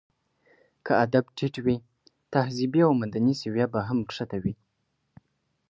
[0.85, 1.77] که ادب ټيت وي،
[2.33, 4.53] تهذيبي او مدني سويه به هم ښکته وي.